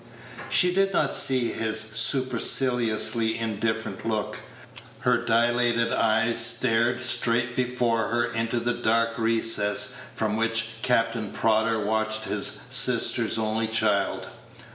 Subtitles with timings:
[0.49, 4.39] She did not see his superciliously indifferent look;
[5.01, 11.85] her dilated eyes stared straight before her into the dark recess from which Captain Prodder
[11.85, 14.25] watched his sister's only child.